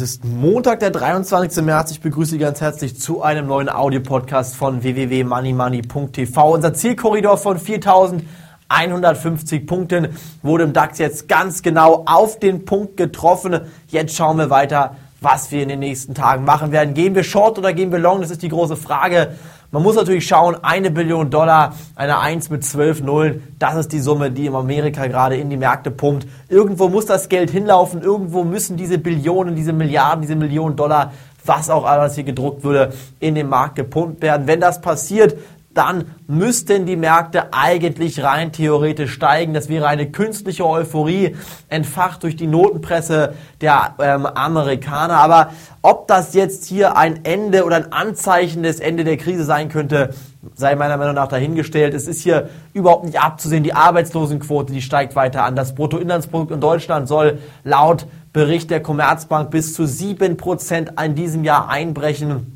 ist 0.00 0.24
Montag, 0.24 0.80
der 0.80 0.90
23. 0.90 1.64
März. 1.64 1.92
Ich 1.92 2.00
begrüße 2.00 2.32
Sie 2.32 2.38
ganz 2.38 2.60
herzlich 2.60 3.00
zu 3.00 3.22
einem 3.22 3.46
neuen 3.46 3.68
Audiopodcast 3.68 4.56
von 4.56 4.82
www.moneymoney.tv. 4.82 6.52
Unser 6.52 6.74
Zielkorridor 6.74 7.38
von 7.38 7.58
4150 7.58 9.66
Punkten 9.66 10.08
wurde 10.42 10.64
im 10.64 10.72
DAX 10.72 10.98
jetzt 10.98 11.28
ganz 11.28 11.62
genau 11.62 12.04
auf 12.06 12.38
den 12.38 12.64
Punkt 12.64 12.96
getroffen. 12.96 13.60
Jetzt 13.88 14.16
schauen 14.16 14.38
wir 14.38 14.50
weiter, 14.50 14.96
was 15.26 15.50
wir 15.50 15.60
in 15.60 15.68
den 15.68 15.80
nächsten 15.80 16.14
Tagen 16.14 16.44
machen 16.44 16.70
werden. 16.70 16.94
Gehen 16.94 17.16
wir 17.16 17.24
Short 17.24 17.58
oder 17.58 17.72
gehen 17.72 17.90
wir 17.90 17.98
Long? 17.98 18.20
Das 18.20 18.30
ist 18.30 18.42
die 18.42 18.48
große 18.48 18.76
Frage. 18.76 19.32
Man 19.72 19.82
muss 19.82 19.96
natürlich 19.96 20.24
schauen, 20.24 20.56
eine 20.62 20.92
Billion 20.92 21.30
Dollar, 21.30 21.74
eine 21.96 22.20
1 22.20 22.48
mit 22.50 22.64
12 22.64 23.02
Nullen, 23.02 23.42
das 23.58 23.74
ist 23.74 23.92
die 23.92 23.98
Summe, 23.98 24.30
die 24.30 24.46
in 24.46 24.54
Amerika 24.54 25.08
gerade 25.08 25.36
in 25.36 25.50
die 25.50 25.56
Märkte 25.56 25.90
pumpt. 25.90 26.28
Irgendwo 26.48 26.88
muss 26.88 27.06
das 27.06 27.28
Geld 27.28 27.50
hinlaufen, 27.50 28.02
irgendwo 28.02 28.44
müssen 28.44 28.76
diese 28.76 28.98
Billionen, 28.98 29.56
diese 29.56 29.72
Milliarden, 29.72 30.22
diese 30.22 30.36
Millionen 30.36 30.76
Dollar, 30.76 31.12
was 31.44 31.70
auch 31.70 31.84
alles 31.84 32.14
hier 32.14 32.22
gedruckt 32.22 32.62
würde, 32.62 32.92
in 33.18 33.34
den 33.34 33.48
Markt 33.48 33.74
gepumpt 33.74 34.22
werden. 34.22 34.46
Wenn 34.46 34.60
das 34.60 34.80
passiert, 34.80 35.36
dann 35.76 36.06
müssten 36.26 36.86
die 36.86 36.96
Märkte 36.96 37.52
eigentlich 37.52 38.22
rein 38.22 38.50
theoretisch 38.52 39.12
steigen. 39.12 39.52
Das 39.54 39.68
wäre 39.68 39.86
eine 39.86 40.10
künstliche 40.10 40.66
Euphorie, 40.66 41.36
entfacht 41.68 42.22
durch 42.22 42.36
die 42.36 42.46
Notenpresse 42.46 43.34
der 43.60 43.94
ähm, 43.98 44.26
Amerikaner. 44.26 45.18
Aber 45.18 45.50
ob 45.82 46.08
das 46.08 46.34
jetzt 46.34 46.64
hier 46.64 46.96
ein 46.96 47.24
Ende 47.24 47.64
oder 47.64 47.76
ein 47.76 47.92
Anzeichen 47.92 48.62
des 48.62 48.80
Ende 48.80 49.04
der 49.04 49.18
Krise 49.18 49.44
sein 49.44 49.68
könnte, 49.68 50.14
sei 50.54 50.74
meiner 50.76 50.96
Meinung 50.96 51.14
nach 51.14 51.28
dahingestellt. 51.28 51.92
Es 51.92 52.08
ist 52.08 52.22
hier 52.22 52.48
überhaupt 52.72 53.04
nicht 53.04 53.20
abzusehen. 53.20 53.62
Die 53.62 53.74
Arbeitslosenquote, 53.74 54.72
die 54.72 54.82
steigt 54.82 55.14
weiter 55.14 55.44
an. 55.44 55.56
Das 55.56 55.74
Bruttoinlandsprodukt 55.74 56.52
in 56.52 56.60
Deutschland 56.60 57.06
soll 57.08 57.38
laut 57.64 58.06
Bericht 58.32 58.70
der 58.70 58.82
Commerzbank 58.82 59.50
bis 59.50 59.74
zu 59.74 59.86
sieben 59.86 60.36
Prozent 60.36 60.92
in 61.02 61.14
diesem 61.14 61.44
Jahr 61.44 61.68
einbrechen. 61.68 62.55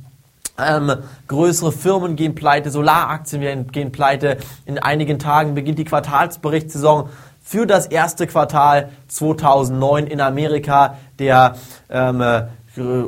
Ähm, 0.60 0.92
größere 1.28 1.72
Firmen 1.72 2.16
gehen 2.16 2.34
pleite, 2.34 2.70
Solaraktien 2.70 3.68
gehen 3.68 3.92
pleite. 3.92 4.36
In 4.66 4.78
einigen 4.78 5.18
Tagen 5.18 5.54
beginnt 5.54 5.78
die 5.78 5.84
Quartalsberichtssaison 5.84 7.08
für 7.42 7.66
das 7.66 7.86
erste 7.86 8.26
Quartal 8.26 8.90
2009 9.08 10.06
in 10.06 10.20
Amerika. 10.20 10.96
Der 11.18 11.56
ähm, 11.90 12.20
äh, 12.20 12.42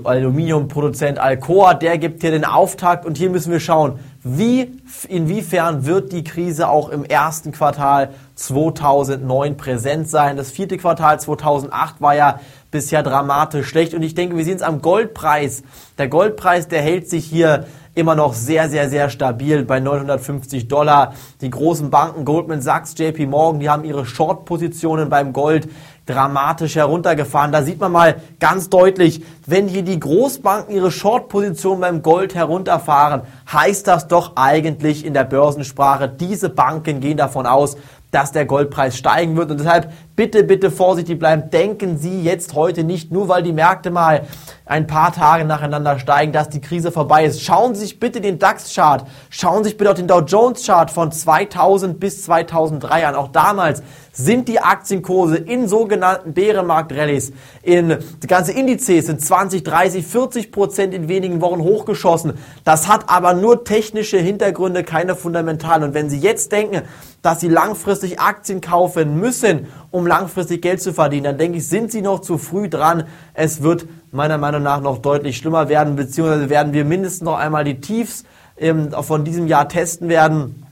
Aluminiumproduzent 0.04 1.20
Alcoa, 1.20 1.74
der 1.74 1.96
gibt 1.98 2.22
hier 2.22 2.32
den 2.32 2.44
Auftakt 2.44 3.06
und 3.06 3.16
hier 3.16 3.30
müssen 3.30 3.52
wir 3.52 3.60
schauen, 3.60 4.00
wie, 4.24 4.80
inwiefern 5.08 5.86
wird 5.86 6.12
die 6.12 6.24
Krise 6.24 6.68
auch 6.68 6.88
im 6.88 7.04
ersten 7.04 7.52
Quartal 7.52 8.10
2009 8.34 9.56
präsent 9.56 10.08
sein. 10.08 10.36
Das 10.36 10.50
vierte 10.50 10.76
Quartal 10.78 11.20
2008 11.20 12.00
war 12.00 12.14
ja 12.16 12.40
bisher 12.72 13.04
dramatisch 13.04 13.68
schlecht. 13.68 13.94
Und 13.94 14.02
ich 14.02 14.16
denke, 14.16 14.36
wir 14.36 14.44
sehen 14.44 14.56
es 14.56 14.62
am 14.62 14.82
Goldpreis. 14.82 15.62
Der 15.98 16.08
Goldpreis, 16.08 16.66
der 16.66 16.82
hält 16.82 17.08
sich 17.08 17.24
hier 17.24 17.66
immer 17.94 18.14
noch 18.14 18.32
sehr, 18.32 18.68
sehr, 18.70 18.88
sehr 18.88 19.10
stabil 19.10 19.64
bei 19.64 19.78
950 19.78 20.66
Dollar. 20.66 21.14
Die 21.40 21.50
großen 21.50 21.90
Banken, 21.90 22.24
Goldman 22.24 22.62
Sachs, 22.62 22.94
JP 22.96 23.26
Morgan, 23.26 23.60
die 23.60 23.68
haben 23.68 23.84
ihre 23.84 24.06
Short-Positionen 24.06 25.10
beim 25.10 25.32
Gold 25.32 25.68
dramatisch 26.06 26.76
heruntergefahren. 26.76 27.52
Da 27.52 27.62
sieht 27.62 27.78
man 27.80 27.92
mal 27.92 28.16
ganz 28.40 28.70
deutlich, 28.70 29.22
wenn 29.46 29.68
hier 29.68 29.82
die 29.82 30.00
Großbanken 30.00 30.74
ihre 30.74 30.90
Short-Position 30.90 31.80
beim 31.80 32.02
Gold 32.02 32.34
herunterfahren, 32.34 33.22
heißt 33.52 33.86
das 33.86 34.08
doch 34.08 34.32
eigentlich 34.36 35.04
in 35.04 35.14
der 35.14 35.24
Börsensprache, 35.24 36.08
diese 36.08 36.48
Banken 36.48 37.00
gehen 37.00 37.18
davon 37.18 37.46
aus, 37.46 37.76
dass 38.12 38.30
der 38.30 38.44
Goldpreis 38.44 38.96
steigen 38.96 39.36
wird. 39.36 39.50
Und 39.50 39.58
deshalb 39.58 39.90
bitte, 40.14 40.44
bitte 40.44 40.70
vorsichtig 40.70 41.18
bleiben. 41.18 41.50
Denken 41.50 41.96
Sie 41.96 42.22
jetzt 42.22 42.54
heute 42.54 42.84
nicht, 42.84 43.10
nur 43.10 43.28
weil 43.28 43.42
die 43.42 43.54
Märkte 43.54 43.90
mal 43.90 44.26
ein 44.66 44.86
paar 44.86 45.12
Tage 45.12 45.44
nacheinander 45.44 45.98
steigen, 45.98 46.30
dass 46.30 46.50
die 46.50 46.60
Krise 46.60 46.92
vorbei 46.92 47.24
ist. 47.24 47.42
Schauen 47.42 47.74
Sie 47.74 47.80
sich 47.80 47.98
bitte 47.98 48.20
den 48.20 48.38
DAX-Chart, 48.38 49.06
schauen 49.30 49.64
Sie 49.64 49.70
sich 49.70 49.78
bitte 49.78 49.90
auch 49.90 49.94
den 49.94 50.06
Dow 50.06 50.20
Jones-Chart 50.20 50.90
von 50.90 51.10
2000 51.10 51.98
bis 51.98 52.22
2003 52.24 53.06
an. 53.06 53.14
Auch 53.14 53.28
damals 53.28 53.82
sind 54.12 54.46
die 54.46 54.60
Aktienkurse 54.60 55.36
in 55.36 55.66
sogenannten 55.66 56.34
Bärenmarkt-Rallies, 56.34 57.32
in 57.62 57.96
die 58.22 58.26
ganze 58.26 58.52
Indizes 58.52 59.06
sind 59.06 59.22
20, 59.22 59.62
30, 59.62 60.06
40 60.06 60.52
Prozent 60.52 60.92
in 60.92 61.08
wenigen 61.08 61.40
Wochen 61.40 61.62
hochgeschossen. 61.62 62.34
Das 62.64 62.88
hat 62.88 63.08
aber 63.08 63.32
nur 63.32 63.64
technische 63.64 64.18
Hintergründe, 64.18 64.84
keine 64.84 65.16
fundamentalen. 65.16 65.82
Und 65.82 65.94
wenn 65.94 66.10
Sie 66.10 66.18
jetzt 66.18 66.52
denken, 66.52 66.82
dass 67.22 67.40
Sie 67.40 67.48
langfristig 67.48 68.20
Aktien 68.20 68.60
kaufen 68.60 69.18
müssen, 69.18 69.68
um 69.90 70.06
langfristig 70.06 70.60
Geld 70.60 70.82
zu 70.82 70.92
verdienen, 70.92 71.24
dann 71.24 71.38
denke 71.38 71.58
ich, 71.58 71.68
sind 71.68 71.92
Sie 71.92 72.02
noch 72.02 72.20
zu 72.20 72.36
früh 72.36 72.68
dran. 72.68 73.04
Es 73.32 73.62
wird 73.62 73.86
meiner 74.10 74.38
Meinung 74.38 74.62
nach 74.62 74.80
noch 74.80 74.98
deutlich 74.98 75.36
schlimmer 75.36 75.68
werden, 75.68 75.96
beziehungsweise 75.96 76.50
werden 76.50 76.72
wir 76.72 76.84
mindestens 76.84 77.22
noch 77.22 77.38
einmal 77.38 77.64
die 77.64 77.80
Tiefs 77.80 78.24
ähm, 78.58 78.90
von 78.90 79.24
diesem 79.24 79.46
Jahr 79.46 79.68
testen 79.68 80.08
werden. 80.08 80.66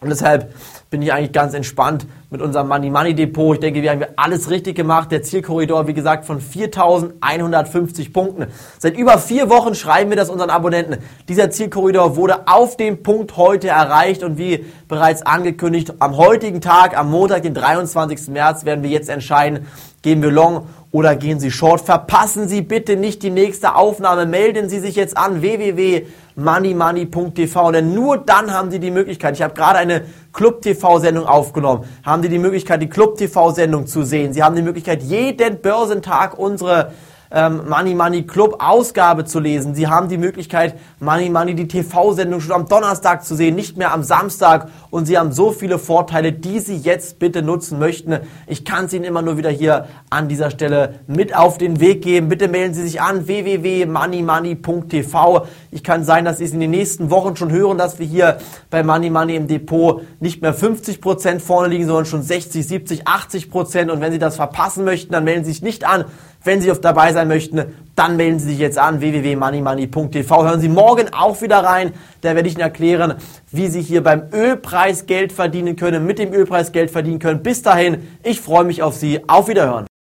Und 0.00 0.10
deshalb 0.10 0.54
bin 0.90 1.02
ich 1.02 1.12
eigentlich 1.12 1.32
ganz 1.32 1.54
entspannt 1.54 2.06
mit 2.36 2.44
unserem 2.44 2.68
Money 2.68 2.90
Money 2.90 3.14
Depot. 3.14 3.54
Ich 3.54 3.60
denke, 3.60 3.80
wir 3.80 3.90
haben 3.90 4.04
alles 4.16 4.50
richtig 4.50 4.76
gemacht. 4.76 5.10
Der 5.10 5.22
Zielkorridor, 5.22 5.86
wie 5.86 5.94
gesagt, 5.94 6.26
von 6.26 6.38
4.150 6.38 8.12
Punkten. 8.12 8.48
Seit 8.78 8.98
über 8.98 9.16
vier 9.16 9.48
Wochen 9.48 9.74
schreiben 9.74 10.10
wir 10.10 10.18
das 10.18 10.28
unseren 10.28 10.50
Abonnenten. 10.50 10.98
Dieser 11.30 11.50
Zielkorridor 11.50 12.16
wurde 12.16 12.46
auf 12.46 12.76
dem 12.76 13.02
Punkt 13.02 13.38
heute 13.38 13.68
erreicht 13.68 14.22
und 14.22 14.36
wie 14.36 14.66
bereits 14.86 15.22
angekündigt, 15.24 15.94
am 15.98 16.18
heutigen 16.18 16.60
Tag, 16.60 16.96
am 16.96 17.10
Montag, 17.10 17.42
den 17.42 17.54
23. 17.54 18.28
März, 18.28 18.66
werden 18.66 18.82
wir 18.82 18.90
jetzt 18.90 19.08
entscheiden, 19.08 19.66
gehen 20.02 20.22
wir 20.22 20.30
long 20.30 20.66
oder 20.92 21.16
gehen 21.16 21.40
Sie 21.40 21.50
short. 21.50 21.80
Verpassen 21.82 22.48
Sie 22.48 22.62
bitte 22.62 22.96
nicht 22.96 23.22
die 23.22 23.28
nächste 23.30 23.74
Aufnahme. 23.74 24.24
Melden 24.24 24.68
Sie 24.68 24.78
sich 24.80 24.96
jetzt 24.96 25.16
an 25.16 25.40
www.moneymoney.tv, 25.42 27.72
denn 27.72 27.94
nur 27.94 28.18
dann 28.18 28.52
haben 28.52 28.70
Sie 28.70 28.78
die 28.78 28.90
Möglichkeit. 28.90 29.34
Ich 29.34 29.42
habe 29.42 29.54
gerade 29.54 29.78
eine 29.78 30.02
Club 30.32 30.62
TV 30.62 30.98
Sendung 30.98 31.26
aufgenommen. 31.26 31.84
Haben 32.04 32.22
Sie 32.22 32.28
die 32.28 32.38
Möglichkeit, 32.38 32.80
die 32.80 32.88
Club 32.88 33.18
TV 33.18 33.50
Sendung 33.50 33.86
zu 33.86 34.04
sehen. 34.04 34.32
Sie 34.32 34.42
haben 34.42 34.56
die 34.56 34.62
Möglichkeit, 34.62 35.02
jeden 35.02 35.60
Börsentag 35.60 36.38
unsere 36.38 36.92
ähm, 37.30 37.68
Money 37.68 37.94
Money 37.94 38.22
Club 38.22 38.56
Ausgabe 38.60 39.24
zu 39.24 39.40
lesen. 39.40 39.74
Sie 39.74 39.88
haben 39.88 40.08
die 40.08 40.18
Möglichkeit, 40.18 40.76
Money 41.00 41.30
Money 41.30 41.54
die 41.54 41.68
TV-Sendung 41.68 42.40
schon 42.40 42.52
am 42.52 42.68
Donnerstag 42.68 43.24
zu 43.24 43.34
sehen, 43.34 43.54
nicht 43.54 43.76
mehr 43.76 43.92
am 43.92 44.02
Samstag. 44.02 44.68
Und 44.90 45.06
Sie 45.06 45.18
haben 45.18 45.32
so 45.32 45.52
viele 45.52 45.78
Vorteile, 45.78 46.32
die 46.32 46.60
Sie 46.60 46.76
jetzt 46.76 47.18
bitte 47.18 47.42
nutzen 47.42 47.78
möchten. 47.78 48.18
Ich 48.46 48.64
kann 48.64 48.86
es 48.86 48.92
Ihnen 48.92 49.04
immer 49.04 49.22
nur 49.22 49.36
wieder 49.36 49.50
hier 49.50 49.86
an 50.10 50.28
dieser 50.28 50.50
Stelle 50.50 51.00
mit 51.06 51.36
auf 51.36 51.58
den 51.58 51.80
Weg 51.80 52.02
geben. 52.02 52.28
Bitte 52.28 52.48
melden 52.48 52.74
Sie 52.74 52.82
sich 52.82 53.00
an 53.00 53.26
www.moneymoney.tv. 53.26 55.46
Ich 55.70 55.82
kann 55.82 56.04
sein, 56.04 56.24
dass 56.24 56.38
Sie 56.38 56.44
es 56.44 56.52
in 56.52 56.60
den 56.60 56.70
nächsten 56.70 57.10
Wochen 57.10 57.36
schon 57.36 57.50
hören, 57.50 57.78
dass 57.78 57.98
wir 57.98 58.06
hier 58.06 58.38
bei 58.70 58.82
Money 58.82 59.10
Money 59.10 59.36
im 59.36 59.48
Depot 59.48 60.02
nicht 60.20 60.42
mehr 60.42 60.54
50 60.54 61.00
Prozent 61.00 61.42
vorne 61.42 61.68
liegen, 61.68 61.86
sondern 61.86 62.06
schon 62.06 62.22
60, 62.22 62.66
70, 62.66 63.06
80%. 63.06 63.50
Prozent. 63.50 63.90
Und 63.90 64.00
wenn 64.00 64.12
Sie 64.12 64.18
das 64.18 64.36
verpassen 64.36 64.84
möchten, 64.84 65.12
dann 65.12 65.24
melden 65.24 65.44
Sie 65.44 65.52
sich 65.52 65.62
nicht 65.62 65.86
an 65.86 66.06
wenn 66.46 66.60
Sie 66.60 66.70
auf 66.70 66.80
dabei 66.80 67.12
sein 67.16 67.28
möchten, 67.28 67.62
dann 67.96 68.16
melden 68.16 68.38
Sie 68.38 68.50
sich 68.50 68.58
jetzt 68.58 68.78
an 68.78 69.00
www.moneymoney.tv. 69.00 70.44
Hören 70.44 70.60
Sie 70.60 70.68
morgen 70.68 71.12
auch 71.12 71.40
wieder 71.40 71.58
rein. 71.58 71.92
Da 72.20 72.34
werde 72.34 72.48
ich 72.48 72.54
Ihnen 72.54 72.62
erklären, 72.62 73.14
wie 73.50 73.68
Sie 73.68 73.80
hier 73.80 74.02
beim 74.02 74.24
Ölpreis 74.32 75.06
Geld 75.06 75.32
verdienen 75.32 75.76
können, 75.76 76.06
mit 76.06 76.18
dem 76.18 76.32
Ölpreis 76.32 76.72
Geld 76.72 76.90
verdienen 76.90 77.18
können. 77.18 77.42
Bis 77.42 77.62
dahin, 77.62 78.06
ich 78.22 78.40
freue 78.40 78.64
mich 78.64 78.82
auf 78.82 78.94
Sie. 78.94 79.20
Auf 79.26 79.48
Wiederhören. 79.48 79.85